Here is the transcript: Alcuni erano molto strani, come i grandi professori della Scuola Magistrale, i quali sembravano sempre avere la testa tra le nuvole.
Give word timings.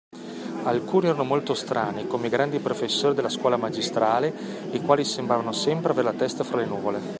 Alcuni 0.63 1.05
erano 1.09 1.23
molto 1.23 1.53
strani, 1.53 2.07
come 2.07 2.25
i 2.25 2.29
grandi 2.31 2.57
professori 2.57 3.13
della 3.13 3.29
Scuola 3.29 3.55
Magistrale, 3.55 4.33
i 4.71 4.81
quali 4.81 5.03
sembravano 5.03 5.51
sempre 5.51 5.91
avere 5.91 6.11
la 6.11 6.17
testa 6.17 6.43
tra 6.43 6.57
le 6.57 6.65
nuvole. 6.65 6.99